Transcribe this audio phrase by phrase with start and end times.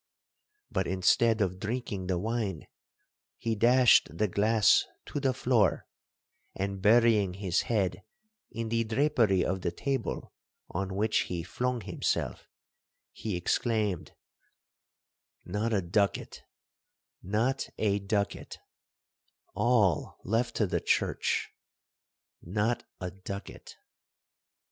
[0.71, 2.65] But instead of drinking the wine,
[3.37, 5.85] he dashed the glass to the floor,
[6.55, 8.01] and burying his head
[8.49, 10.33] in the drapery of the table
[10.71, 12.47] on which he flung himself,
[13.11, 14.13] he exclaimed,
[15.45, 23.75] 'Not a ducat,—not a ducat,—all left to the church!—Not a ducat!'